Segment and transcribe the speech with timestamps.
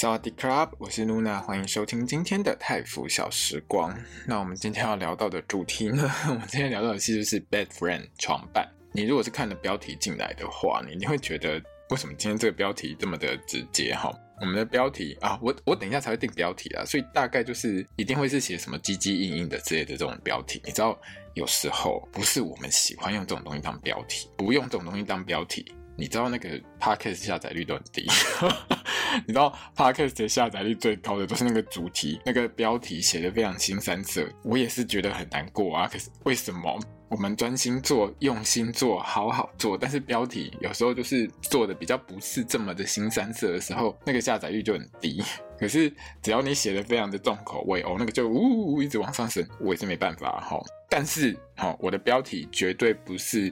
[0.00, 3.92] 萨瓦迪卡，我是露娜，欢迎收听今天的泰服小时光。
[4.28, 6.08] 那我们今天要聊到的主题呢？
[6.30, 8.64] 我们今天聊到的其实是 Bad Friend 床伴。
[8.92, 13.92] 你如果是看了标题进来的话，你一定会觉得为什么今天这个标题这么的直接？
[13.92, 20.62] 哈，我们的标题啊，我我等一下才会定标题啊，所以大概就是一定会是写什么唧唧硬硬的之类的这种标题。
[20.64, 20.96] 你知道，
[21.34, 25.74] 有时候不是我们喜欢用这种东西当标题，不用这种东西当标题。
[25.96, 28.06] 你知道那个 Podcast 下载率都很低，
[29.26, 35.88] 你知道 Podcast 的下载率最高的都是那个主题，那个标题写的非常新三色，我也是觉得很难过啊。
[35.88, 45.22] 可是为什么我们专心做、用心做、好好做，但是标题有时候就是做的比较不是这么的新三色的时候，那个下载率就很低。
[45.58, 50.60] 可是只要你写的非常的重口味哦，那个就呜呜呜一直往上升，我也是没办法哈。
[50.90, 53.50] 但是哈，我的标题绝对不是。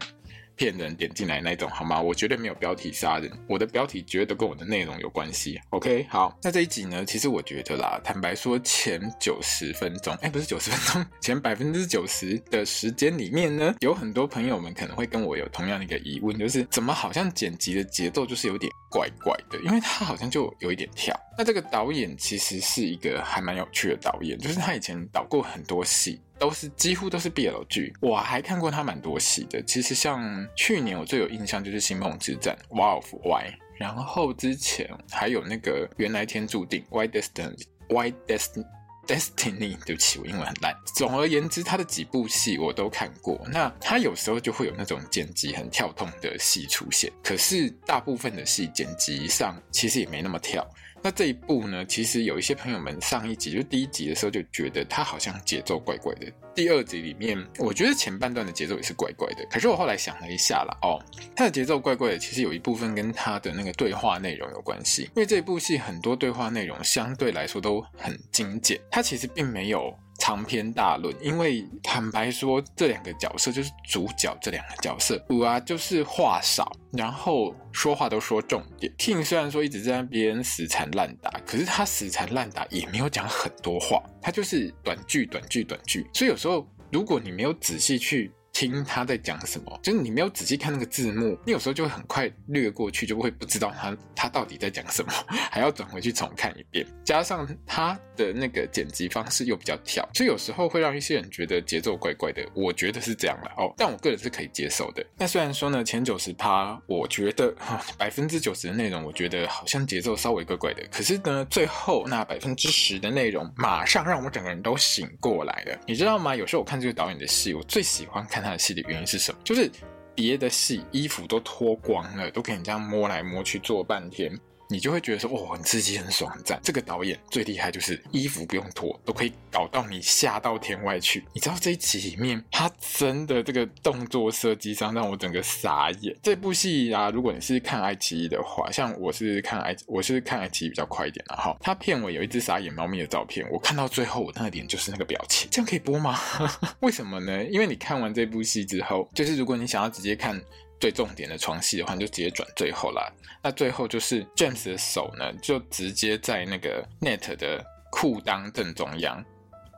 [0.56, 2.00] 骗人点进来那种好吗？
[2.00, 5.60] 我绝对没有标题杀人，我的标题绝对都跟我的内容有关系。
[5.70, 21.14] OK，好，那这一集呢，其实我觉得啦，坦白说，前九十分钟，哎，不是九十分钟， 前百分之九十的时间里面呢，有很多朋友们可能会跟我有同样的一个疑问，就是怎么好像剪辑的节奏就是有点怪怪的，因为他好像就有一点跳。
[21.38, 26.18] 那这个导演其实是一个还蛮有趣的导演，就是他以前导过很多戏。
[26.38, 29.62] 都是几乎都是 BL 剧，我还看过他蛮多戏的。
[29.62, 38.66] 其实像去年我最有印象就是《星梦之战》War of Y，然后之前还有那个《原来天注定》Why Destiny Why Destiny
[39.06, 40.74] Destiny，对不起，我英文很烂。
[40.96, 43.40] 总而言之，他的几部戏我都看过。
[43.52, 50.66] 那他有时候就会有那种剪辑很跳动的戏出现，可是大部分的戏剪辑上其实也没那么跳。
[51.02, 56.26] 那这一部呢，其实有一些朋友们上一集就第一集的时候就觉得它好像节奏怪怪的。
[56.54, 59.46] 第二集里面，我觉得前半段的节奏也是怪怪的。
[59.50, 60.98] 可是我后来想了一下啦，哦，
[61.36, 65.02] 它的节奏怪怪的，其实有一部分跟它的那个对话内容有关系。
[65.02, 69.96] 因为这部戏很多对话内容相对来说都很精简，它其实并没有。
[70.18, 78.92] 长篇大论，因为坦白说，这两个角色就是主角，这两个角色，五啊就是话少，然后说话都说重点。
[78.98, 86.06] King 虽然说一直在那边死缠烂打，可是他死缠烂打也没有讲很多话，他就是短句短句短句。
[86.12, 88.32] 所以有时候如果你没有仔细去。
[88.58, 95.12] 听他在讲什么，就是你没有仔细看那个字幕，你有时候就会很快略过去，就会不知道他他到底在讲什么，
[95.52, 96.86] 还要转回去重看一遍。
[97.04, 102.42] 加上他的那个剪辑方式又比较跳，所以有时候会让一些人觉得节奏怪怪的。
[102.54, 105.04] 我觉得是这样了哦，但我个人是可以接受的。
[105.18, 107.54] 那虽然说呢，前九十趴，我觉得
[107.98, 110.82] 百分之九十的内容，我觉得好像节奏稍微怪怪的。
[110.90, 115.78] 可是呢，最后那百分之十的内容，马上让我整个人都醒过来了。
[115.86, 116.34] 你知道吗？
[116.34, 118.45] 有时候我看这个导演的戏，我最喜欢看。
[118.46, 119.38] 他的戏的原因是什么？
[119.42, 119.68] 就是
[120.14, 124.32] 别的戏衣服都脱光了，都可以这样摸来摸去做半天。
[124.68, 126.58] 你就会觉得说，哦，很刺激，很爽，很赞。
[126.62, 131.24] 这个导演最厉害就是衣服不用脱，都可以搞到你吓到天外去。
[131.32, 136.16] 你知道这一集里面，他真的这个动作设计上让我整个傻眼。
[136.22, 141.56] 这部戏啊，如果你是看爱奇艺的话，像我是看爱，我是看爱奇艺比较快一点的哈。
[141.60, 145.48] 他片尾有一只傻眼猫咪的照片，我看到最后，我那个脸就是那个表情。
[145.50, 146.18] 这样可以播吗？
[146.80, 147.44] 为什么呢？
[147.44, 150.42] 因为你看完这部戏之后，就是如果你想要直接看。
[150.80, 153.10] 最重点的床戏的话，你就直接转最后啦。
[153.42, 159.24] 那最后就是 James 的手呢，就直接在那个 Net 的裤裆正中央，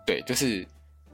[0.06, 0.66] 对，就是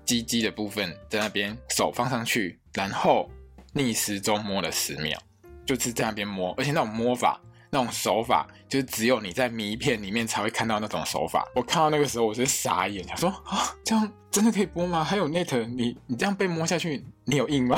[0.04, 3.30] 鸡鸡的部分在那边，手放上去，然后
[3.72, 5.20] 逆时钟摸了十秒，
[5.66, 7.40] 就是在那边摸，而且那种摸法。
[7.74, 11.44] 那种手法，就是只有你在迷片里面才会看到那种手法。
[11.56, 15.02] 我看到那个时候，我是傻眼，想说啊，这样真的可以播吗？
[15.02, 17.76] 还有 Net，你你这样被摸下去，你有硬吗？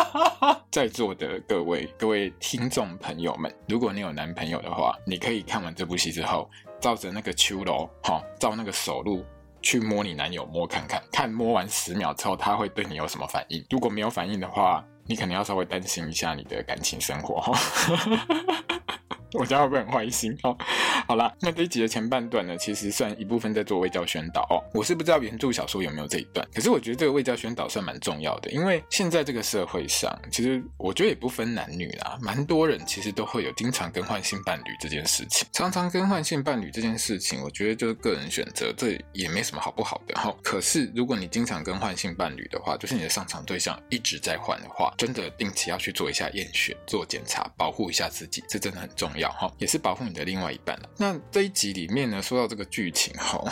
[0.72, 6.48] 在座的各位各位听众朋友们，如果你有男朋友的话，你可以看完这部戏之后，
[6.80, 9.22] 照着那个秋楼，哈，照那个手路
[9.60, 13.62] 去摸你男友摸看看，看摸完十秒之后他会对你有什么反应。
[13.68, 17.54] 如果没有反应的话，你可能要稍微担心一下你的感情生活，
[19.38, 20.36] 我家会不会很坏心？
[20.42, 20.56] 哦，
[21.06, 24.62] 好啦，那这一集的前半段呢，其实算一部分在做卫教宣导哦。
[24.72, 35.46] 我是不知道原著小说有没有这一段，可是我觉得这个卫教宣导算蛮重要的，因为现在这个社会上，其实我觉得也不分男女啦，蛮多人其实都会有经常更换性伴侣这件事情。
[35.52, 40.34] 常常更换性伴侣这件事情，我觉得就是个人选择，这也没什么好不好的哈。
[40.42, 50.88] 可是如果你经常更换性伴侣的话，就是你的上床对象一直在换的话，真的定期要去做一下验血、做检查，保护一下自己，这真的很重要要哈，也是保护你的另外一半了。
[50.96, 53.44] 那这一集里面呢，说到这个剧情哈。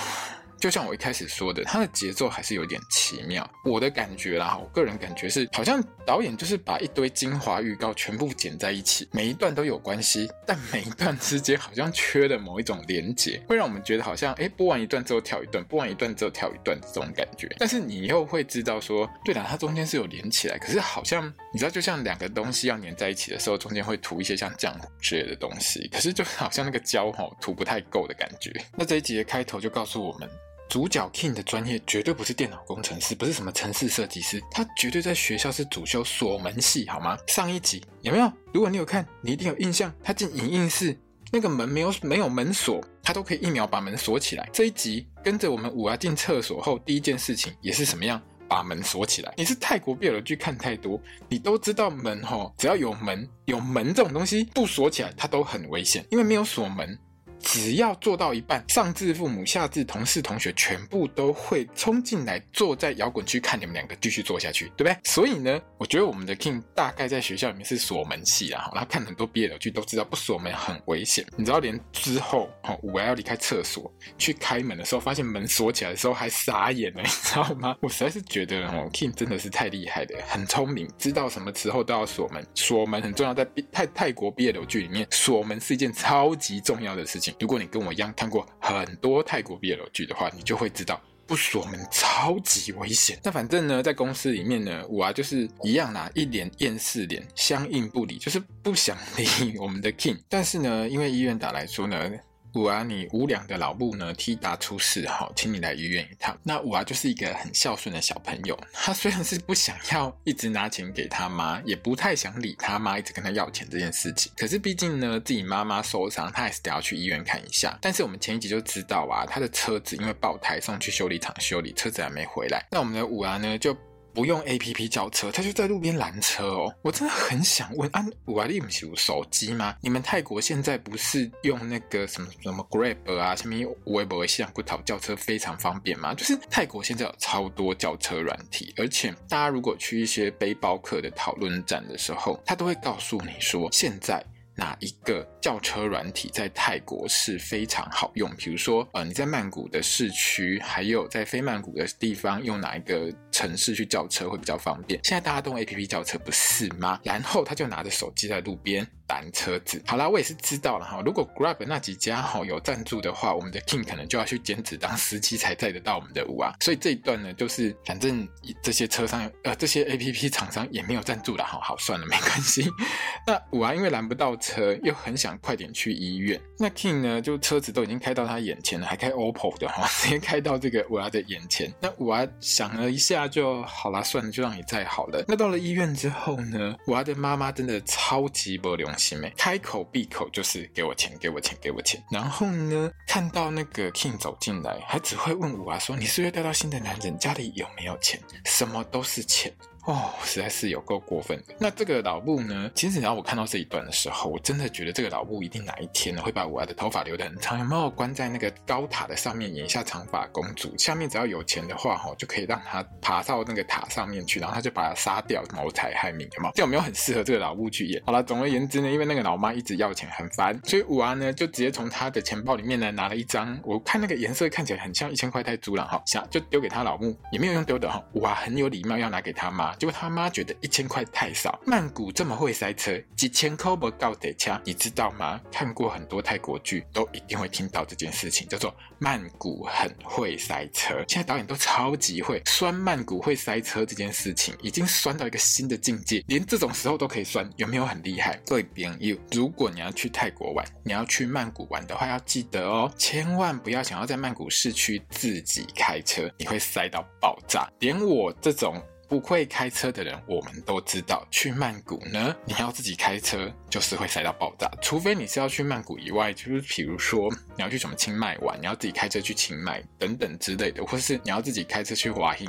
[0.59, 3.49] 就像我一开始说的，它的节奏还是有点奇妙。
[3.63, 17.55] 我的感觉啦，我个人感觉是，好像导演就是把一堆精华预告全部剪在一起，每一段都有关系，但每一段之间好像缺了某一种连结，会让我们觉得好像，哎，播完一段之后跳一段，播完一段之后跳一段这种感觉。
[17.59, 28.53] 但是你又会知道说，对了，它中间是有连起来，可是好像你知道，就像两个东西要粘在一起的时候，中间会涂一些像浆糊之类的东西，可是就好像那个胶哈涂不太够的感觉。
[28.77, 30.29] 那这一集的开头就告诉我们。
[30.69, 37.17] 主角 King 的专业绝对不是电脑工程师，不是什么城市设计师，他绝对在学校是主修锁门系，好吗？
[37.27, 38.31] 上一集有没有？
[38.53, 39.91] 如果你有看，你一定有印象。
[40.05, 40.95] 他进影印室，
[41.33, 44.47] 那个门没有没有门锁，他都可以一秒把门锁起来。
[44.53, 48.21] 这一集跟着我们五娃进厕所后，第一件事情也是什么样？
[48.49, 49.35] 把门锁起来。
[49.37, 56.99] 你是泰国 BL 剧看太多，你都知道门吼，只要有门有门这种东西不锁起来，它都很危险，因为没有锁门。
[57.41, 64.97] 只要做到一半，上至父母，下至同事同学，全部都会冲进来，坐在摇滚区看你们两个继续做下去，对不对？
[65.05, 71.25] 所以呢，我觉得我们的 King 大概在学校里面是锁门系啊，然后看很多 BL 剧都知道不锁门很危险。
[71.37, 77.77] 你知道，连之后哦，五娃要离开厕所去开门的时候，发现门锁起来的时候还傻眼了，你知道吗？
[77.83, 87.26] 我实在是觉得哦，King 真的是太厉害了，很聪明，知道什么时候都要锁门，锁门很重要，在泰泰国 BL 剧里面，锁门是一件超级重要的事情。
[87.41, 93.19] 如果你跟我一样看过很多泰国 BL 剧的话，你就会知道不锁门超级危险。
[93.23, 100.19] 那反正呢，在公司里面呢，我啊就是一样啦，一脸厌世脸，相应不理，就是不想理我们的 King。
[100.29, 102.11] 但是呢，因为医院打来说呢。
[102.57, 106.35] 五娃，你无良的老母呢，T 大出事哈，请你来医院一趟。
[106.43, 114.33] 那五娃就是一个很孝顺的小朋友，他虽然是不想要一直拿钱给他妈，也不太想理他妈一直跟他要钱这件事情。
[114.39, 117.79] 可是毕竟呢，自己妈妈受伤，他还是得要去医院看一下。
[117.83, 122.67] 但是我们前一集就知道啊，他的车子因为爆胎送去修理厂修理，车子还没回来。
[122.71, 123.77] 那我们的五娃呢就。
[124.17, 126.75] 不用 A P P 叫车，他就在路边拦车哦。
[126.81, 129.77] 我真的很想问啊，五娃你不是有手机吗？
[129.83, 133.55] 你们泰国现在不是用那个什么什么 Grab 啊，什么
[133.85, 136.15] 微博、西洋古岛叫车非常方便吗？
[136.15, 144.25] 就是泰国现在有超多叫车软体，而且大家如果去一些背包客的讨论站的时候，他都会告诉你说现在。
[144.59, 148.35] 哪一个叫车软体在泰国是非常好用？
[148.37, 154.99] 比如说，呃，你在曼谷的市区，还有在非曼谷的地方，用哪一个城市去叫车会比较方便？
[155.05, 156.99] 现在大家都用 APP 叫车，不是吗？
[157.03, 158.87] 然后他就拿着手机在路边。
[159.09, 161.01] 拦车子，好啦，我也是知道了哈。
[161.07, 166.53] 如果 Grab 那几家哈有赞助的话，我们的 King 可能就要去兼职当司机才载得到我们的五啊。
[166.61, 168.29] 所以这一段呢，就是反正
[168.61, 172.69] 这些车商呃这些 APP 厂商也没有赞助了，好好算了，没关系。
[173.25, 176.41] 那五啊因为拦不到车，又很想快点去医院。
[176.59, 181.73] 那 King 呢，就车子都已经开到他眼前了，还开 OPPO 的哈，直接开到这个五娃的眼前。
[181.81, 185.25] 那五娃想了一下就好啦，算了，就让你再好了。
[185.27, 192.03] 那到了医院之后呢，五娃的妈妈真的超级不良心，开口闭口就是给我钱，给我钱，给我钱。
[192.11, 197.19] 然后呢，看到那个 King 走进来，还只会问五娃说：“你是不是带到新的男人？
[197.19, 198.21] 家里有没有钱？
[198.45, 199.53] 什么都是钱。”
[199.87, 201.41] 哦，实在是有够过分。
[201.59, 202.71] 那这个老布呢？
[202.75, 210.77] 其实，然后我看到这一段的时候，我真的觉得这个老布一定哪一天呢会把五娃的头发留得很长，有没有关在那个高塔的上面演一下长发公主？
[210.77, 216.53] 下面只要有钱的话，哈，就可以让他爬到那个塔上面去，然后他就把他杀掉，谋财害命，有没有？
[216.55, 218.03] 这有没有很适合这个老布去演？
[218.05, 228.03] 好了，总而言之呢，因为那个老妈一直要钱，很烦，所以五阿呢就直接从他的钱包里面呢拿了一张，我看那个颜色看起来很像一千块泰铢了哈，想就丢给他老木，也没有用丢的哈。
[228.15, 230.57] 五阿很有礼貌要拿给他妈，结果他妈觉得。
[230.63, 235.41] 一千块太少，曼谷这么会塞车，几千块不够得掐，你知道吗？
[235.53, 241.05] 看过很多泰国剧，都一定会听到这件事情，叫做曼谷很会塞车。
[241.07, 248.41] 现在导演都超级会酸曼谷会塞车这件事情，已经酸到一个新的境界，连这种时候都可以酸，有没有很厉害？
[248.47, 258.83] 各位朋友，如果你要去泰国玩，你要去曼谷玩的话，要记得哦，千万不要想要在曼谷市区自己开车，你会塞到爆炸，连我这种。
[259.09, 264.71] 不会开车的人，我们都知道，去曼谷呢，你要自己开车就是会塞到爆炸。
[264.83, 272.49] 除非你是要去曼谷以外，就是比如说你要去什么清迈玩，你要自己开车去清迈等等之类的，或是你要自己开车去华欣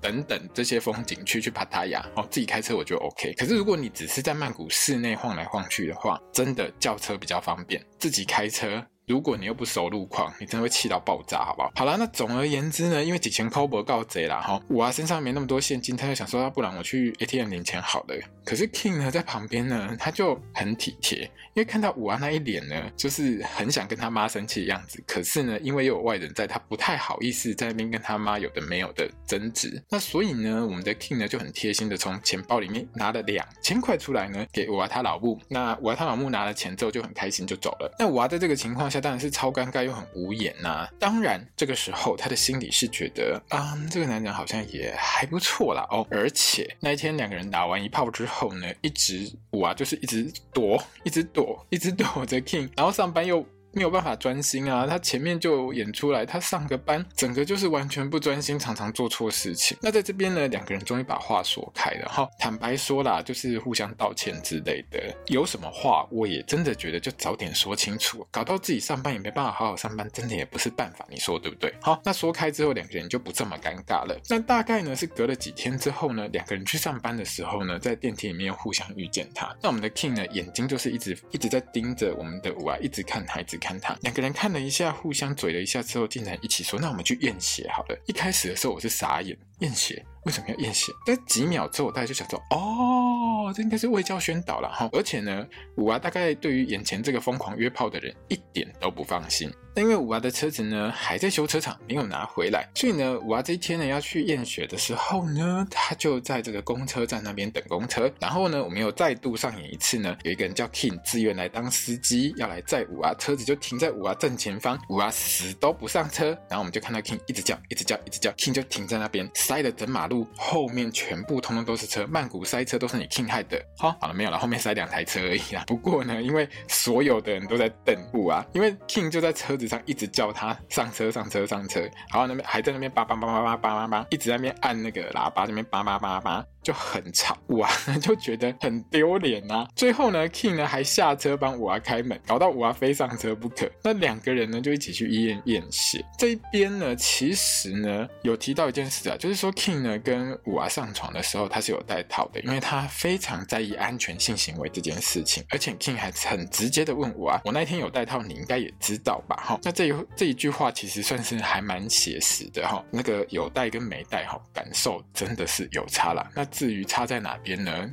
[0.00, 3.34] 等等这些风景区去帕塔亚哦，自己开车我觉得 OK。
[3.34, 8.84] 可是如果你只是在曼谷市内晃来晃去的话，真的叫车比较方便，自己开车。
[9.08, 11.72] 如果你又不熟路况，你真的会气到爆炸，好不好？
[11.74, 18.14] 好啦，那总而言之呢，因为几千抠不告贼啦哈，我啊身上没那么多现金，他就想说，要不然我去 ATM 领钱好了。
[18.44, 21.22] 可是 King 呢在旁边呢，他就很体贴，
[21.54, 25.02] 因为看到五啊那一脸呢，就是很想跟他妈生气的样子。
[25.06, 29.82] 可是呢，因为又有外人在，他不太好意思在那边跟他妈有的没有的争执。
[29.88, 35.40] 那所以呢，我们的 King 呢就很贴心的从钱包里面拿了两千块出来呢，给五啊他老母。
[35.48, 37.94] 那五啊他老母拿了钱之后就很开心就走了。
[37.98, 38.97] 那五啊在这个情况下。
[39.00, 46.06] 当然是超尴尬又很无言呐、当然，这个时候他的心里是觉得，啊、嗯，这个男人好像也还不错啦哦。
[46.10, 53.44] 而且那一天两个人打完一炮之后呢，一直我啊，就是一直躲，一直躲，一直躲着 King，然后上班又。
[53.78, 54.88] 没有办法专心啊！
[54.88, 59.78] 他前面就演出来，他上个班，整个就是完全不专心，常常做错事情。
[59.80, 62.28] 那在这边呢，两个人终于把话说开了哈。
[62.40, 65.00] 坦白说啦，就是互相道歉之类的。
[65.28, 71.06] 有什么话，我也真的觉得就早点说清楚，搞到自己上班也没办法好好上班，真的也不是办法。
[71.08, 71.72] 你说对不对？
[71.80, 74.20] 好，那说开之后，两个人就不这么尴尬了。
[74.28, 79.54] 那大概呢是隔了几天之后呢，两个人去上班的时候呢，在电梯里面互相遇见他。
[79.62, 83.67] 那我们的 King 呢，眼睛就是一直一直在盯着我们的五啊，一直看他，一直看。
[83.68, 90.02] 看他两个人看了一下，互相嘴了一下之后，竟然一起说：“那我们去验血好了。”一开始的时候我是傻眼，验血。
[90.24, 90.90] 为什么要验血？
[91.04, 95.46] 但几秒之后，大家就想说：“哦，这应该是卫教宣导了哈。”而且呢，
[95.76, 99.52] 五娃大概对于眼前这个疯狂约炮的人一点都不放心。
[99.78, 108.10] 但因为五娃的车子呢还在修车厂，没有拿回来，所以呢，五娃这一天呢要去验血的时候呢，他就在这个公车站那边等公车。
[108.18, 116.36] 然后呢，我们又再度上演一次呢，有一个人叫 King 自愿来当司机，要来载五娃，车子就停在五娃正前方，五娃死都不上车。
[116.50, 120.26] 然后我们就看到 King 一直叫，一直叫，一直叫，King 就停在那边，塞了整马路。
[120.36, 123.64] 后面全部通通都是车，曼谷塞车都是你 King 害的。
[123.76, 125.62] 好，好了没有了，后面塞两台车而已啦。
[125.68, 136.44] 不过呢，因为所有的人都在等五啊，因为 King 就在车子上一直叫他上车上车上车，然后那边还在那边叭叭叭叭叭叭叭叭，一直在那边按那个喇叭，那边叭叭叭叭。
[136.68, 139.66] 就很吵，五娃 就觉得很丢脸啊。
[139.74, 143.66] 最后呢，King 呢还下车帮五娃开门，搞到五娃非上车不可。
[143.82, 146.04] 那两个人呢就一起去医院验血。
[146.18, 155.42] 这一边呢，其实呢有提到一件事啊，就是说 King 呢跟五娃上床的时候他是有戴套的，因为他非常在意安全性行为这件事情。
[155.48, 162.84] 而且 King 还很直接的问五娃：“我那天有戴套，你应该也知道吧？”哈，那这一这一句话其实算是还蛮写实的哈。
[162.90, 166.30] 那个有戴跟没戴哈，感受真的是有差啦。
[166.34, 167.88] 那至于差在哪边呢？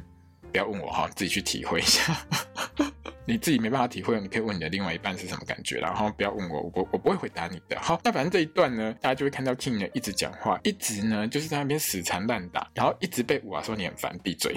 [0.51, 2.17] 不要问我哈，自己去体会一下。
[3.27, 7.75] 你自己没办法体会，你可以问你的另外一半是什么感觉，然后不要问我，我我不会回答你的。
[7.81, 14.55] 好，那反正这一段呢，大家就会看到 King 呢一直讲话，一直呢就是在那边死缠烂打，然后一直被五娃说你很烦，闭嘴。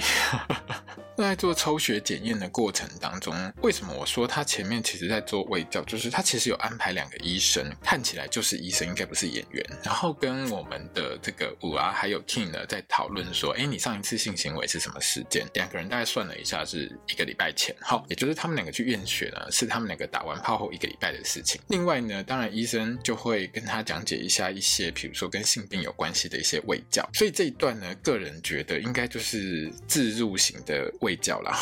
[1.16, 5.82] 那在做抽血检验的过程当中，为什么我说他前面其实在做胃教？
[5.84, 9.64] 就是他其实有安排两个医生，看起来就是医生，应该不是演员。
[9.82, 15.46] 然后跟我们的这个五啊还有 King 呢在讨论说，哎，你上一次性行为是什么时间？
[15.54, 17.74] 两个人大概算了一下，是一个礼拜前。
[17.80, 21.60] 好，也就是他们两个去验血呢，是他们两个打完炮后一个礼拜的事情。
[21.66, 27.04] 另外呢，当然医生就会跟他讲解一下一些，比如说跟性病有关系的一些卫教。
[27.12, 31.08] 所以这一段呢，个人觉得应该就是自入型的卫。
[31.08, 31.58] 卫教啦，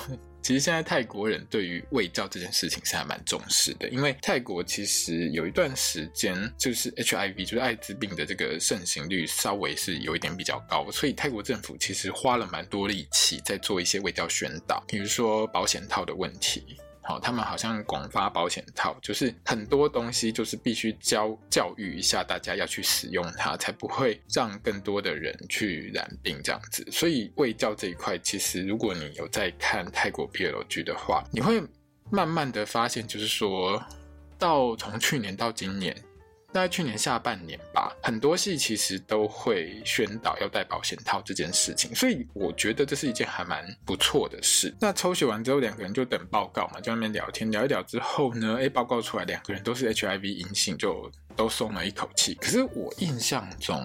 [0.46, 16.76] 其实现在泰国人对于卫教这件事情是还蛮重视的，因为泰国其实有一段时间就是 HIV，就是艾滋病的这个盛行率稍微是有一点比较高，所以泰国政府其实花了蛮多力气在做一些卫教宣导，比如说保险套的问题。
[17.06, 26.84] 好，他们好像广发保险套，就是很多东西就是必须教教育一下大家要去使用它，才不会让更多的人去染病这样子。
[26.90, 31.62] 所以卫教这一块，其实如果你有在看泰国 PLG 的话，你会
[32.10, 33.80] 慢慢的发现，就是说
[34.36, 35.96] 到从去年到今年。
[36.56, 44.74] 在去年下半年吧，很多戏其实都会宣导要戴保险套这件事情，所以我觉得这是一件还蛮不错的事。
[44.80, 52.34] 那抽血完之后，两个人就等报告嘛，在那边聊天，聊一聊之后呢，哎，报告出来两个人都是 HIV 阴性，就都松了一口气。
[52.36, 53.78] 可是我印象中，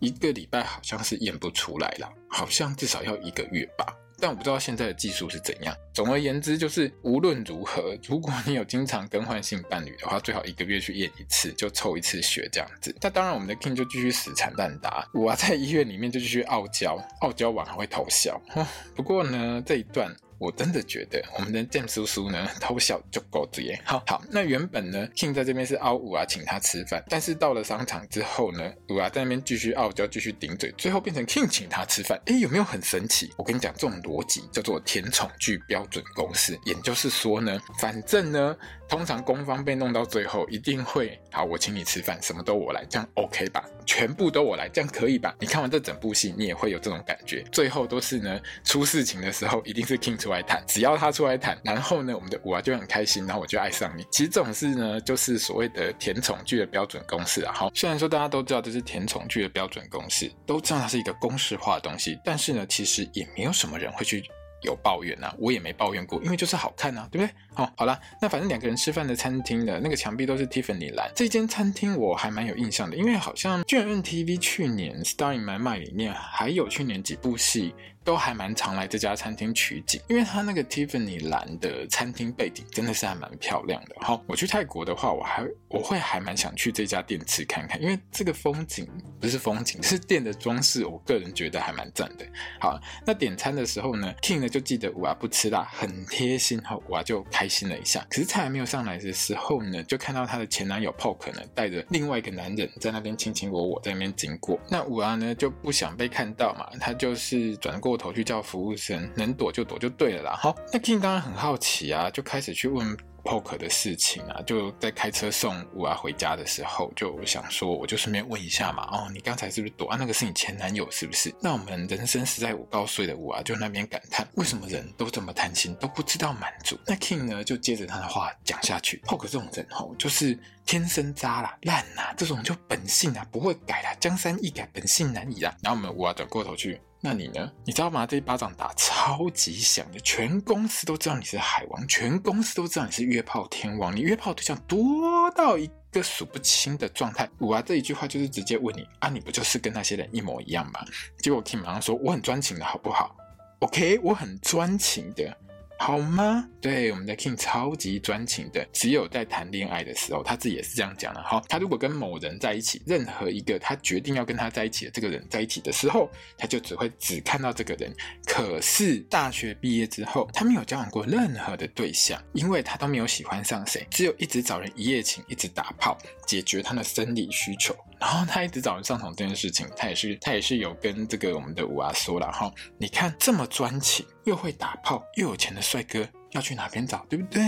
[0.00, 3.84] 一个礼拜好像是验不出来了，好像至少要一个月吧。
[4.18, 5.76] 但我不知道现在的技术是怎样。
[5.92, 12.94] 总而言之，就是无论如何，如果你有经常更换性伴侣的话，最好一个月去验一次，就抽一次血这样子。
[13.00, 18.40] 那当然，我们的 King 就继续死缠烂打，我在医院里面就继续傲娇，傲娇完还会偷笑。
[18.96, 20.14] 不过呢，这一段。
[20.38, 23.80] 我真的觉得我们的 James 叔叔呢， 偷笑就够了耶。
[23.84, 32.20] 好好，那原本呢，King 在这边是凹五啊，请他吃饭，但是到了商场之后呢，五啊在那边继续傲娇，继续顶嘴，最后变成 King 请他吃饭。
[32.26, 33.30] 哎，有没有很神奇？
[33.36, 38.56] 我跟你讲，这种逻辑叫做甜宠剧标准公式，也就是说呢，反正呢。
[38.86, 43.64] 通常攻方被弄到最后，一定会好，我请你吃饭，什么都我来，这样 OK 吧？
[43.86, 45.34] 全部都我来，这样可以吧？
[45.40, 47.44] 你看完这整部戏，你也会有这种感觉。
[47.52, 54.04] 最后都是呢，出事情的时候，一定是 King 出来谈，只要他出来谈，然后呢，我们的五啊就很开心，然后我就爱上你。
[54.10, 57.52] 其实这种事呢，就是所谓的甜宠剧的标准公式啊。
[57.52, 64.24] 好，虽然说大家都知道这是甜宠剧的标准公式，都知道它是一个公式化的东西，但是呢，其实也没有什么人会去。
[64.64, 67.34] 有抱怨呐、啊，我也没抱怨过，因为就是好看啊，对不对？
[67.54, 77.74] 好、哦，好啦，那反正两个人吃饭的餐厅的那个墙壁都是蒂凡尼蓝，这间餐厅我还蛮有印象的，因为好像 GMMTV 去年 Star in My Mind 里面还有去年几部戏。
[78.04, 83.96] 都还蛮常来这家餐厅取景，因为它那个 Tiffany 蓝的餐厅背景真的是还蛮漂亮的。
[84.00, 88.86] 好，我去泰国的话，我还我会还蛮想去这家店吃看看，因为这个风景
[89.18, 92.26] 不是风景，是店的装饰，我个人觉得还蛮赞的。
[92.60, 98.06] 好，那点餐的时候呢，King 呢就记得五啊不吃辣，很贴心，好，五啊就开心了一下。
[98.10, 104.60] 可是菜还没有上来的时候呢，就看到她的前男友 Pok 呢带着另外一个男人在那边卿卿我我，在那边经过。
[104.68, 107.93] 那五啊呢就不想被看到嘛，他就是转过。
[107.96, 110.36] 头去叫服务生，能躲就躲就对了啦。
[110.40, 114.42] 好，那 King 当然很好奇啊，就开始去问 Poke 的事情啊。
[114.42, 118.88] 就在开车送五啊回家的时候，就想说，我就顺便问一下嘛。
[118.92, 119.96] 哦，你刚才是不是躲啊？
[119.98, 121.34] 那个是你前男友是不是？
[121.40, 126.78] 那我们人生实在五高岁的五啊，就那边感叹，为什么人都这么贪心，都不知道满足？
[126.86, 129.00] 那 King 呢，就接着他的话讲下去。
[129.06, 135.56] Poke 这种人吼，就是天生渣啦、烂啦，这种就本性啊，不会改啦，江山易改，本性难移啦。
[135.62, 136.80] 然后我们五啊转过头去。
[137.06, 137.52] 那你呢？
[137.66, 138.06] 你知道吗？
[138.06, 147.28] 这一巴掌打超级响的，全公司都知道你是海王，全公司都知道你是约炮天王，你约炮对象多到一个数不清的状态。
[147.38, 150.82] 我啊，这一句话就是直接问你啊，你不就是跟那些人一模一样吗？
[151.18, 153.14] 结果 K 马上说，我很专情的好不好
[153.58, 155.36] ？OK，我很专情的。
[155.76, 156.48] 好吗？
[156.60, 161.22] 对，我们的 King 超级专情的，只有在谈恋爱的时候，他自己也是这样讲的。
[161.22, 167.94] 哈，他如果跟某人在一起，任何一个他决定要跟他在一起的这个人在一起的时候，他就只会只看到这个人。
[168.24, 177.76] 可是大学毕业之后，他没有交往过任何的对象，因为他都没有喜欢上谁，只有一直找人一夜情，一直打炮，解决他的生理需求。
[177.98, 182.50] 然后他一直找人上床这件事情，他也是他也是有跟这个我们的五啊说了哈。
[182.78, 184.06] 你看这么专情。
[184.24, 187.42] 又会打炮又有钱的帅哥要去哪边找，对不对？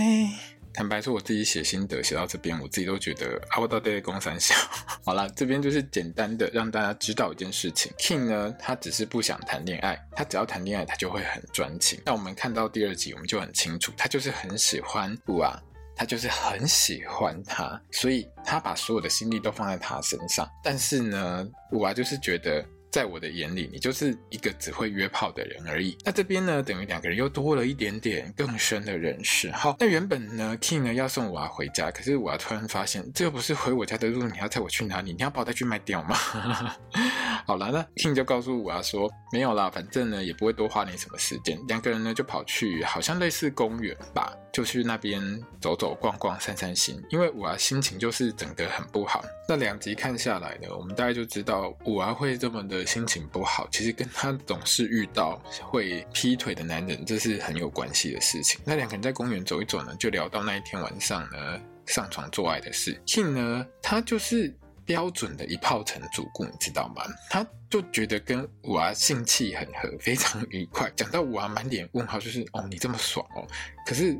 [0.73, 4.53] 坦白说，我自己写心得写到这边，我自己都觉得啊，我到底在公三小。
[5.03, 11.99] 好了，这边就是简单的让大家知道一件事情，King 呢，他只是不想谈恋爱，他只要谈恋爱，他就会很专情。
[12.05, 15.59] 那我们看到第二集，我们就很清楚，他就是很喜欢五啊，
[15.95, 20.47] 他就是很喜欢他，所以他把所有的心力都放在他身上。
[20.63, 22.63] 但是呢，五啊就是觉得。
[22.97, 25.95] 在我的眼里，你就是一个只会约炮的人而已。
[26.03, 29.51] 那这边呢，等于两个人又多了一点点更深的认识。
[29.51, 35.11] 好，那原本呢，King 呢要送五啊回家，可是五啊突然发现，这又不是回我家的路，你要载我去哪里？
[35.11, 36.15] 你要把我带去卖掉吗？
[37.45, 41.55] 好了，那 King 就告诉五啊说，没有啦，反正呢也不会多花你什么时间。
[41.67, 45.21] 两个人呢就跑去好像类似公园吧，就去那边
[45.61, 49.23] 走走逛逛散散心，因为五啊心情就是整个很不好。
[49.47, 52.86] 那两集看下来呢，我们大概就知道五啊会这么的。
[52.87, 58.61] 心情不好，其实跟他总是遇到会劈腿的男人，这是很有关系的事情。
[58.63, 62.99] 那两个人在公园走一走呢，就聊到那一天晚上呢，上床做爱的事。
[63.05, 67.03] King 呢，他就是标准的一炮成主顾，你知道吗？
[67.29, 70.89] 他就觉得跟五娃性气很合，非常愉快。
[70.95, 73.45] 讲到五娃满脸问号，就是哦，你这么爽哦，
[73.85, 74.17] 可是。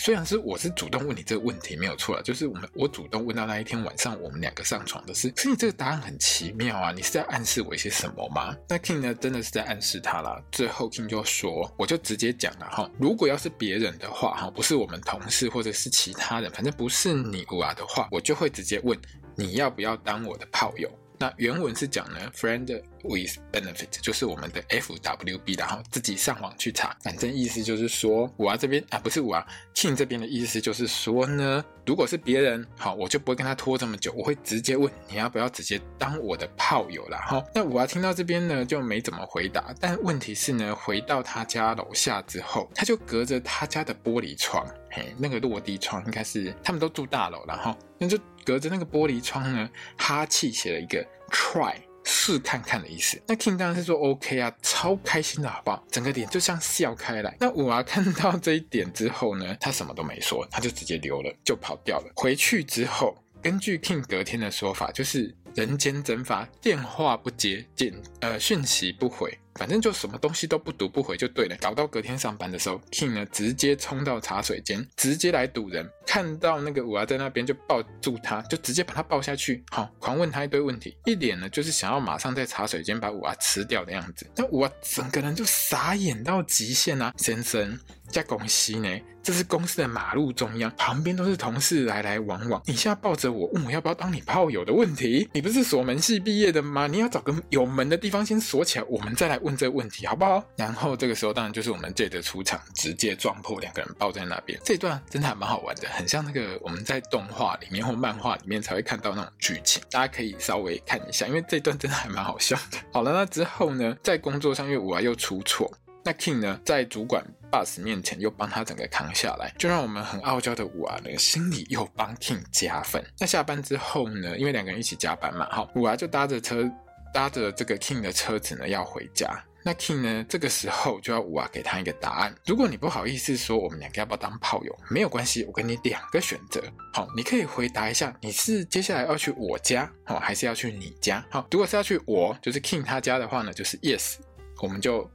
[0.00, 8.56] 虽然是我是主动问你这个问题没有错了，就是我们我主动问到那一天晚上我们两个上床的事，可是你这个答案很奇妙啊，你是在暗示我一些什么吗？
[8.68, 10.40] 那 King 呢，真的是在暗示他啦。
[10.52, 18.96] 最后 King 就说，我就直接讲了哈，如果要是别人的话哈，不是我们同事或者是其他人，反正不是你啊的话，我就会直接问
[19.36, 20.88] 你要不要当我的炮友。
[21.18, 37.18] 那原文是讲呢，friend with benefit，就是我们的 FWB，然后自己上网去查，反正意思就是说，我啊这边啊不是我啊，King 这边的意思就是说呢，如果是别人，好，我就不会跟他拖这么久，我会直接问你要不要直接当我的炮友啦。
[37.26, 37.44] 哈。
[37.54, 48.16] 那我啊听到这边呢就没怎么回答，但问题是呢，回到他家楼下之后，他就隔着他家的玻璃窗，嘿，那个落地窗应该是他们都住大楼，然后那就
[48.48, 51.74] 隔着那个玻璃窗呢，哈气写了一个 try。
[52.10, 55.84] 试看看的意思，那 King 当然是说 OK 啊，超开心的好不好？
[55.90, 57.36] 整个脸就像笑开来。
[57.38, 62.10] 那五娃看到这一点之后呢，他什么都没说，他就直接溜了，就跑掉了。
[62.16, 69.36] 回去之后，根据 King 隔天的说法，就是人间蒸发，电话不接，电呃讯息不回。
[69.58, 75.84] 反正就什么东西都不读不回就对了，搞到隔天上班的时候，King 呢直接冲到茶水间，直接来堵人。
[76.06, 84.26] 看到那个五娃在那边就抱住他，就直接把他抱下去，好，狂问他一堆问题，一脸呢就是想要马上在茶水间把五娃吃掉的样子。
[84.36, 88.88] 那五娃整个人就傻眼到极限啊，先生，加公司呢，
[89.22, 96.86] 这是公司的马路中央，旁边都是同事来来往往，你现在抱着我问我要不要当你炮友的问题，你不是锁门系毕业的吗？
[96.86, 99.58] 你要找个有门的地方先锁起来，我们再来问。
[99.58, 100.40] 这个问题好不好？
[100.54, 104.56] 然后这个时候当然就是我们 J 的出场，直接撞破两个人抱在那边。
[104.62, 109.82] 这段真的还蛮好玩的，很像那个我们在动画里面或漫画里面才会看到那种剧情。
[109.90, 112.78] 大家可以稍微看一下，因为这段真的还蛮好笑的。
[112.92, 115.68] 好了，那之后呢，在工作上因为我啊又出错，
[116.08, 123.04] 那 King 呢在主管 Boss 面前又帮他整个扛下来，就让我们很傲娇的五啊呢心里又帮 King 加分。
[123.18, 126.66] 那下班之后呢，因为两个人一起加班嘛，好，五啊就搭着车。
[127.10, 129.42] 搭着这个 King 的车子呢，要回家。
[129.62, 132.34] 那 King 呢，这个时候就要五啊给他一个答案。
[132.44, 136.62] 如果你不好意思说我们两个要不要当炮友，没有关系，我给你两个选择。
[136.92, 141.24] 好，你可以回答一下，你是接下来要去我家，好，还是要去你家？
[141.30, 144.16] 好，如果是要去我，就是 King 他家的话呢，就是 Yes，
[144.60, 145.10] 我们就。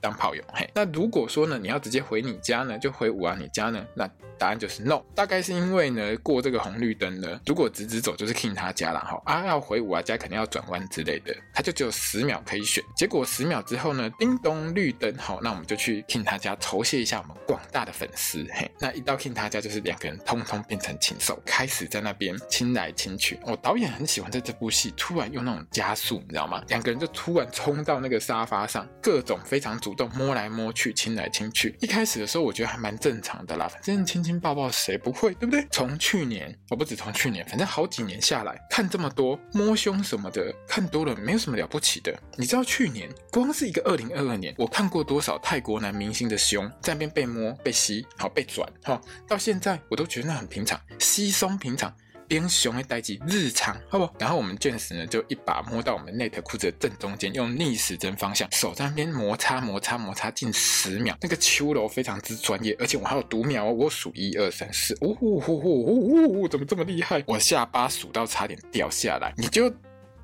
[0.00, 4.08] 当炮友，嘿，那如果说呢，你要直接回你家呢，就回五啊你家呢，那
[4.38, 5.02] 答案就是 no。
[5.14, 12.82] 大概是因为呢，过这个红绿灯呢，如果直直走就是 King 他家了哈，啊要回五啊家肯定要转弯之类的，他就只有十秒可以选。
[12.96, 23.38] 结果十秒之后呢，叮咚绿灯，好，那我们就去 King 他家酬谢一下我们广大的粉丝，嘿，那一到 King 他家就是两个人通通变成禽兽，开始在那边亲来亲去。
[23.44, 26.62] 我、哦、导演很喜欢在这部戏突然用那种加速，你知道吗？
[26.68, 29.78] 两个人就突然冲到那个沙发上，各种非常。
[29.88, 31.74] 主动摸来摸去，亲来亲去。
[31.80, 35.66] 一开始的时候，我觉得还蛮正常的啦，反正亲亲抱抱谁不会，对不对？
[35.70, 42.14] 从去年，我不止从去年，反正好几年下来看这么多摸胸什么的，看多了没有什么了不起的。
[42.36, 51.90] 你知道去年光是一个二零二二年，我看过多少泰国男明星的胸在那边被摸、被吸、好被转，哈，到现在我都觉得那很平常，稀松平常。
[52.28, 54.08] 边熊会待机日常，好不？
[54.18, 67.24] 然后我们 James 呢，就一把摸到我们 Nate 裤子的正中间，用逆时针方向手在那边摩擦摩擦摩擦近十秒，那个秋楼非常之专业，而且我还有读秒哦，我数一二三四，呜呼呼呼呼呼，怎么这么厉害？
[67.26, 69.70] 我下巴数到差点掉下来，你就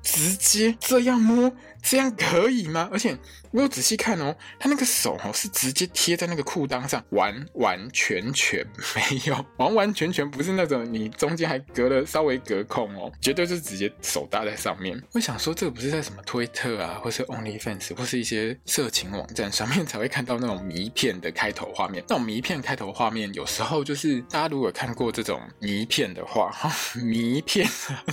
[0.03, 1.51] 直接这样摸。
[1.81, 2.89] 这样可以吗？
[2.91, 3.15] 而且
[3.55, 15.01] 我有仔细看哦，他那个手哦是直接贴在那个裤裆上，完完全全没有，完完全全不是那种你中间还隔了稍微隔空哦，绝对是直接手搭在上面。
[15.13, 22.03] 我想说，这个不是在什么推特啊，或是 OnlyFans，或是一些色情网站上面才会看到那种迷片的开头画面。
[22.09, 27.65] 那种迷片开头画面，有时候就是大家如果看过这种迷片的话， 哈，迷片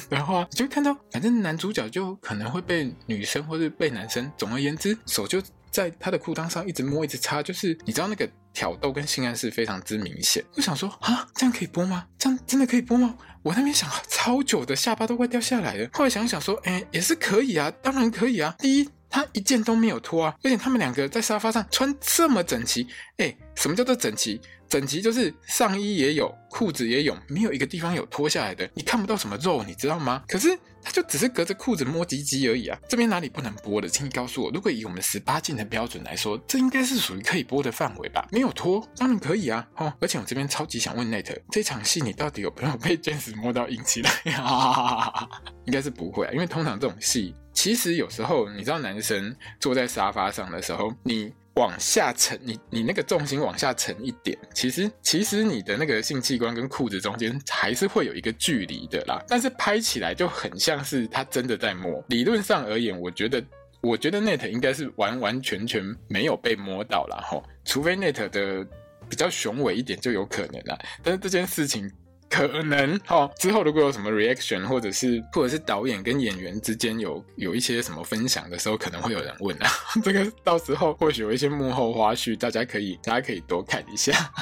[0.09, 3.63] 的话，就会看到，反正男主角就可能会被女生或。
[3.63, 10.45] 是被男生，总而言之，手就在他的裤裆上一直摸，一直擦，就是你知道那个挑逗跟性暗示非常之明显。
[10.57, 12.07] 我想说啊，这样可以播吗？
[12.19, 13.17] 这样真的可以播吗？
[13.43, 15.89] 我那边想超久的，下巴都快掉下来了。
[15.95, 18.55] 后来想想说，哎，也是可以啊，当然可以啊。
[18.59, 24.39] 第一，他一件都没有脱啊，而且他们两个在沙发上穿这么整齐，哎，什么叫做整齐？
[24.69, 30.23] 整齐就是上衣也有，裤子也有，没有一个地方有脱下来的，你看不到什么肉，你知道吗？
[30.29, 32.79] 可是他就只是隔着裤子摸鸡鸡而已啊！
[32.89, 33.89] 这边哪里不能播的？
[33.89, 38.27] 请你告诉我，如果以我们十八禁的标准来说，这应该是属于可以播的范围吧？
[38.33, 39.67] 没有脱，当然可以啊！
[39.77, 44.11] 哦，而且我这边超级想问 Nat，这场戏你到底有没有被 James 摸到硬起来？
[45.67, 51.33] 应该是不会啊，因为通常这种戏，其实有时候你知道，男生坐在沙发上的时候，你。
[51.55, 59.23] 往下沉，你你那个重心往下沉一点，其实其实你的那个性器官跟裤子中间还是会有一个距离的啦。
[59.29, 62.03] 但是拍起来就很像是他真的在摸。
[62.09, 63.45] 理论上而言，我觉得
[63.83, 67.23] 我觉得 Nate 应该是完完全全没有被摸到啦。
[67.29, 68.67] 吼，除非 Nate 的
[69.11, 70.79] 比较雄伟一点就有可能啦。
[71.03, 71.91] 但是这件事情
[72.33, 73.31] 可能哦。
[73.39, 79.69] 之后如果有什么 reaction，或者是或者是导演跟演员之间有有一些什么分享的时候，可能会有人问啊。
[80.03, 84.33] 这个到时候或许有一些幕后花絮，大家可以大家可以多看一下。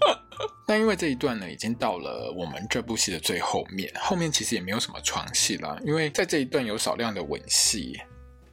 [0.68, 7.98] 那因为这一段呢，已经到了我们这部戏的最后面，后面其实也没有什么床戏了，因为在这一段有少量的吻戏。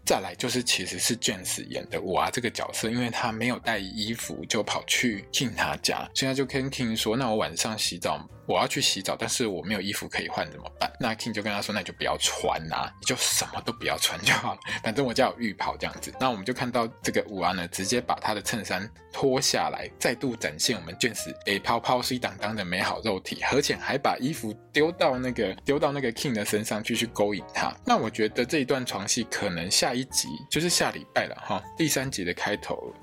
[0.06, 10.92] 再来就是，其实是 James 演的娃这个角色，因为他没有带衣服，就跑去 King 他家，所以他就跟 King 说：“那我晚上洗澡。”我要去洗澡，但是我没有衣服可以换，怎么办？
[11.00, 27.76] 那 King 就跟他说：“那你就不要穿呐，你就什么都不要穿就好了， 反正我家有浴袍这样子。”那我们就看到这个五娃呢，直接把他的衬衫脱下来，再度展现我们卷死诶泡泡水当当的美好肉体，而且还把衣服丢到那个丢到那个 King 的身上去去勾引他。
[27.86, 32.94] 那我觉得这一段床戏可能下一集就是下礼拜了哈，第三集的开头。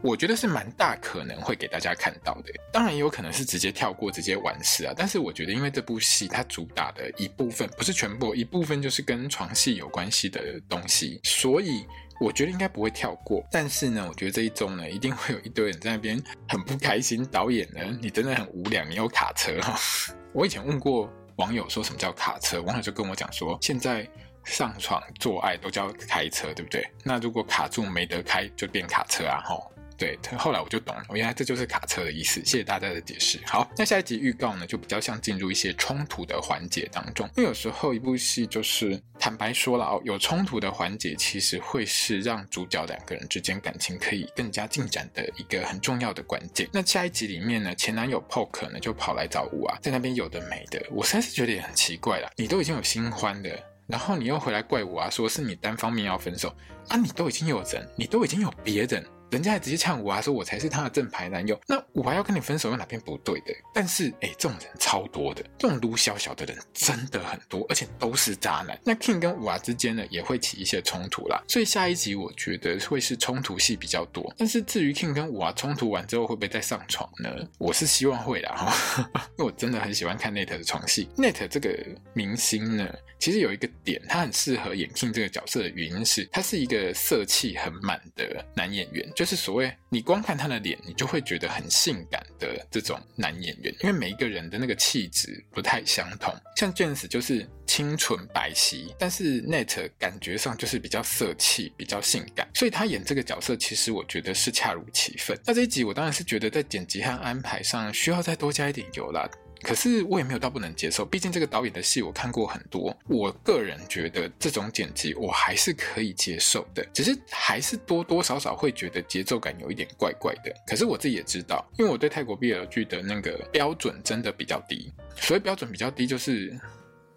[0.00, 4.94] 我觉得是蛮大可能会给大家看到的，当然也有可能是直接跳过，直接完事啊。
[4.96, 11.84] 但是我觉得，因为这部戏它主打的一部分不是全部，一部分就是跟床戏有关系的东西，所以
[12.20, 13.44] 我觉得应该不会跳过。
[13.50, 17.26] 但是呢，我觉得这一周呢，一定会有一堆人在那边很不开心。
[17.26, 19.76] 导演呢，你真的很无良，你有卡车哈。
[20.32, 24.08] 我以前问过网友说什么叫卡车，网友就跟我讲说，现在
[24.44, 26.88] 上床做爱都叫开车，对不对？
[27.02, 29.72] 那如果卡住没得开，就变卡车啊，吼。
[29.98, 32.40] 对，后来我就懂了，原来这就是卡车的意思。
[32.44, 33.40] 谢谢大家的解释。
[33.44, 37.28] 好，那下一集预告呢，就比较像进入一些冲突的环节当中。
[37.36, 46.68] 因为有时候一部戏就是坦白说了哦，有冲突的环节其实会是让主角两个人之间感情可以更加进展的一个很重要的关键。
[46.72, 52.30] 那下一集里面呢，前男友 Poke 呢就跑来找五啊，在那边有的没的，我实在是觉得也很奇怪啦。
[52.36, 53.50] 你都已经有新欢的，
[53.88, 56.54] 然后你又回来怪我啊，说是你单方面要分手
[56.86, 59.04] 啊，你都已经有人，你都已经有别人。
[59.30, 61.58] 人家还直接呛我啊，说我才是他的正牌男友。
[61.66, 63.52] 那我还要跟你分手，有哪边不对的？
[63.74, 68.78] 但是，哎，这种人超多的，这种撸小小的人真的很多，而且都是渣男。
[68.84, 71.42] 那 King 跟五娃之间呢，也会起一些冲突啦。
[71.46, 74.34] 所以下一集我觉得会是冲突戏比较多。
[74.38, 77.28] 但是至于 King 跟五娃冲突完之后会不会再上床呢？
[77.58, 81.08] 我是希望会啦，哈， 因为我真的很喜欢看 Nate 的床戏。
[81.16, 81.78] Nat 这个
[82.14, 82.88] 明星呢，
[83.18, 89.06] 其实有一个点，他很适合演 King 这个角色的原因是，他是一个色气很满的男演员。
[89.18, 96.32] 就是所谓你光看他的脸，你就会觉得很性感的这种男演员，因为每一个人的那个气质不太相同。
[96.54, 105.36] 像 James 就是清纯白皙，但是 Nate 感觉上就是比较色气、比较性感，所以他演这个角色其实我觉得是恰如其分。
[105.44, 109.28] 那这一集我当然是觉得在剪辑和安排上需要再多加一点油啦。
[109.62, 120.54] 可是我也没有到不能接受，毕竟这个导演的戏我看过很多，我个人觉得这种剪辑我还是可以接受的，只是还是多多少少会觉得节奏感有一点怪怪的。
[120.66, 126.56] 可是我自己也知道，因为我对泰国 BL 剧的那个标准真的比较低，所以标准比较低就是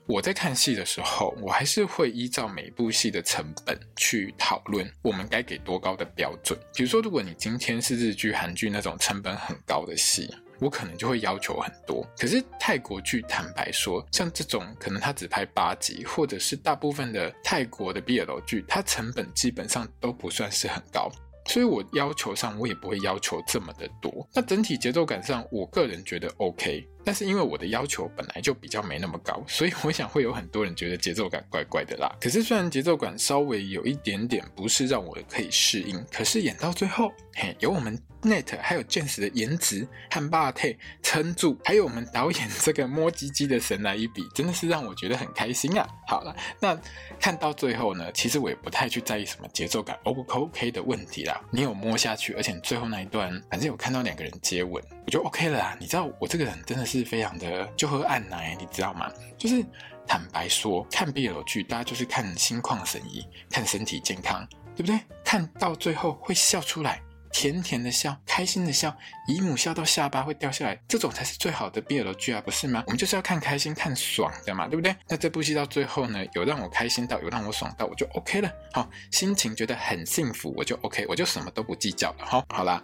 [0.08, 6.60] 我在看戏的时候，我还是会依照每部戏的成本去讨论我们该给多高的标准。
[6.73, 10.34] 比如说，如果你今天是日剧、韩剧那种成本很高的戏。
[10.62, 21.12] 我可能就会要求很多，可是泰国剧坦白说，像这种可能他只拍八集，或者是大部分的泰国的 BL 剧，它成本基本上都不算是很高。
[21.47, 24.30] 所以我要求上，我也不会要求这么的多。
[24.32, 26.88] 那整体节奏感上，我个人觉得 OK。
[27.04, 32.16] 但是因为我的要求本来就比较没那么高，所以我想会有很多人觉得节奏感怪怪的啦。
[32.20, 45.88] 可是虽然节奏感稍微有一点点不是让我可以适应，可是演到最后，嘿，有我们 nat 还有 James 的颜值和霸体撑住，还有我们导演这个摸鸡鸡的神来一笔，真的是让我觉得很开心啊。
[46.08, 46.80] 好了，那
[47.20, 51.42] 看到最后呢，其实我也不太去在意什么节奏感 O 不 OK 的问题啦。
[51.50, 55.76] 你有摸下去，而且最后那一段，反正有看到两个人接吻，我就 OK 了啦。
[55.80, 56.90] 你知道我这个人真的是。
[56.91, 59.10] 是非常的就喝暗奶，你知道吗？
[59.38, 59.63] 就是
[60.06, 64.99] 坦白说，看 BL 剧，大家就是看心旷神怡，看身体健康，对不对？
[65.23, 67.01] 看到最后会笑出来，
[67.32, 68.93] 甜甜的笑，开心的笑，
[69.25, 72.84] 姨母笑到下巴会掉下来，这种才是最好的 BL 剧啊，不是吗？
[72.88, 74.93] 我们就是要看开心、看爽的嘛，对不对？
[75.08, 78.51] 那这部戏到最后呢，有让我开心到，有让我爽到，我就 OK 了。
[78.73, 82.25] 好，心情觉得很幸福，我就 OK，我就什么都不计较了。
[82.25, 82.84] 好，好啦，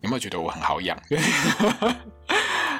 [0.00, 0.98] 有没有觉得我很好养？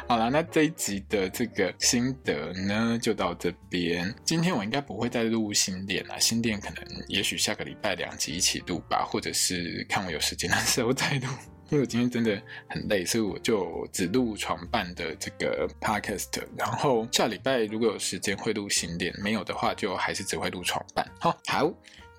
[0.09, 4.15] 好了，那这一集的这个心得呢，就到这边。
[4.25, 11.27] 今天我应该不会再录新店了，新店可能也许下个礼拜两集一起录吧，或者是看我有时间的时候再录。
[11.71, 16.43] 因为我今天真的很累，所以我就只录床伴的这个 podcast。
[16.59, 21.07] 然后下礼拜如果有时间会录新店，没有的话就还是只会录床伴。
[21.19, 21.73] 好，好。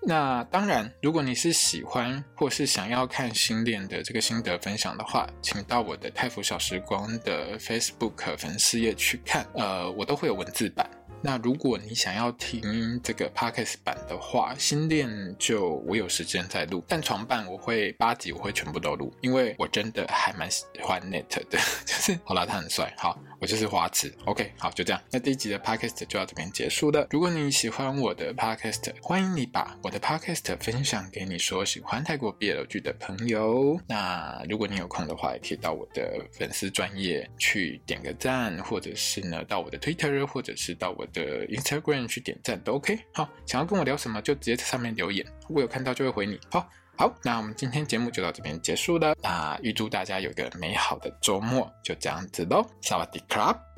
[0.05, 10.89] 那当然，如果你是喜欢或是想要看新恋的这个心得分享的话，请到我的泰福小时光的 Facebook 粉丝页去看，呃，我都会有文字版。
[11.25, 23.17] 那如果你想要听这个 Podcast 版的话，新恋就我有时间再录，但床伴我会八集我会全部都录，因为我真的还蛮喜欢 Net 的，就是好啦，他很帅，好。
[23.39, 25.01] 我就是花痴，OK，好，就这样。
[25.11, 27.05] 那第一集的 Podcast 就到这边结束了。
[27.09, 33.77] 如果你喜欢我的 Podcast，欢迎你把我的 Podcast 分享给你说喜欢泰国 BL 剧的朋友。
[33.85, 42.99] 那如果你有空的话，也可以到我的粉丝专业去点个赞，或者是呢到我的 Twitter，或者是到我的 Instagram 去点赞都 OK。
[43.13, 46.39] 好，想要跟我聊什么就直接在上面留言，我有看到就会回你。
[46.51, 46.67] 好。
[46.95, 49.15] 好，那我们今天节目就到这边结束了。
[49.23, 53.72] 那预祝大家有个美好的周末，就这样子喽，萨瓦迪卡。